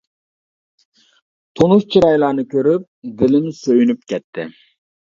[1.59, 2.91] تونۇش چىرايلارنى كۆرۈپ
[3.23, 4.53] دىلىم سۆيۈنۈپ كەتتى.